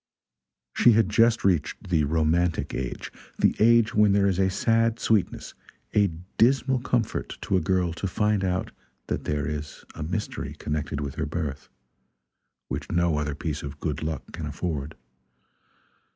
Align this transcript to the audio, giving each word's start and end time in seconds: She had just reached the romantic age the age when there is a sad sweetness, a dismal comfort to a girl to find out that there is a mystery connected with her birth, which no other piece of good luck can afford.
She 0.75 0.93
had 0.93 1.09
just 1.09 1.43
reached 1.45 1.89
the 1.89 2.05
romantic 2.05 2.73
age 2.73 3.11
the 3.37 3.55
age 3.59 3.93
when 3.93 4.13
there 4.13 4.25
is 4.25 4.39
a 4.39 4.49
sad 4.49 4.97
sweetness, 4.99 5.53
a 5.93 6.07
dismal 6.39 6.79
comfort 6.79 7.37
to 7.41 7.55
a 7.55 7.61
girl 7.61 7.93
to 7.93 8.07
find 8.07 8.43
out 8.43 8.71
that 9.05 9.25
there 9.25 9.45
is 9.45 9.85
a 9.93 10.01
mystery 10.01 10.55
connected 10.55 10.99
with 11.01 11.13
her 11.21 11.27
birth, 11.27 11.69
which 12.67 12.91
no 12.91 13.19
other 13.19 13.35
piece 13.35 13.61
of 13.61 13.79
good 13.79 14.01
luck 14.01 14.31
can 14.31 14.47
afford. 14.47 14.95